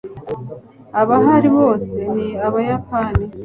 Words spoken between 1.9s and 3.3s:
ni abayapani